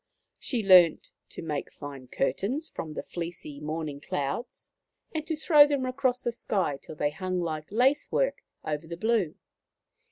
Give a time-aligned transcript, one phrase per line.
[0.39, 4.73] She learnt to make fine curtains from the fleecy morning clouds,
[5.13, 8.97] and to throw them across the sky till they hung like lace work over the
[8.97, 9.35] blue.